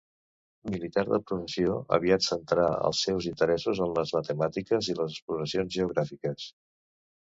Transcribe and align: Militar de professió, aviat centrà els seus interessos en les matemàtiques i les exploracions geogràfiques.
Militar 0.75 1.03
de 1.09 1.19
professió, 1.31 1.75
aviat 1.99 2.25
centrà 2.29 2.67
els 2.91 3.03
seus 3.09 3.29
interessos 3.35 3.85
en 3.89 3.97
les 4.01 4.17
matemàtiques 4.19 4.93
i 4.93 5.01
les 5.03 5.17
exploracions 5.19 5.75
geogràfiques. 5.81 6.53